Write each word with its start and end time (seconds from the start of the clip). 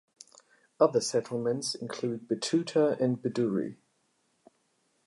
Other 0.79 0.99
settlements 0.99 1.75
include 1.75 2.27
Betoota 2.27 2.99
and 2.99 3.21
Bedourie. 3.21 3.77